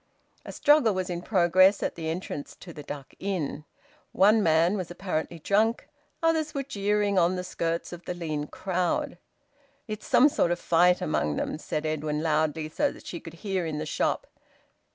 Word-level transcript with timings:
A 0.43 0.51
struggle 0.51 0.95
was 0.95 1.11
in 1.11 1.21
progress 1.21 1.83
at 1.83 1.93
the 1.93 2.09
entrance 2.09 2.55
to 2.55 2.73
the 2.73 2.81
Duck 2.81 3.13
Inn. 3.19 3.65
One 4.13 4.41
man 4.41 4.75
was 4.75 4.89
apparently 4.89 5.37
drunk; 5.37 5.87
others 6.23 6.55
were 6.55 6.63
jeering 6.63 7.19
on 7.19 7.35
the 7.35 7.43
skirts 7.43 7.93
of 7.93 8.05
the 8.05 8.15
lean 8.15 8.47
crowd. 8.47 9.19
"It's 9.87 10.07
some 10.07 10.27
sort 10.27 10.49
of 10.49 10.57
a 10.57 10.61
fight 10.63 11.01
among 11.01 11.35
them," 11.35 11.59
said 11.59 11.85
Edwin 11.85 12.23
loudly, 12.23 12.67
so 12.67 12.91
that 12.91 13.05
she 13.05 13.19
could 13.19 13.35
hear 13.45 13.63
in 13.67 13.77
the 13.77 13.85
shop. 13.85 14.25